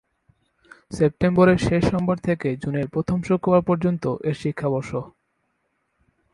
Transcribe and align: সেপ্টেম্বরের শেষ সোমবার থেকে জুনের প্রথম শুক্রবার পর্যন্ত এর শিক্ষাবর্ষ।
সেপ্টেম্বরের 0.91 1.59
শেষ 1.67 1.81
সোমবার 1.89 2.17
থেকে 2.19 2.49
জুনের 2.63 2.87
প্রথম 2.89 3.17
শুক্রবার 3.27 3.61
পর্যন্ত 3.61 4.03
এর 4.29 4.35
শিক্ষাবর্ষ। 4.43 4.91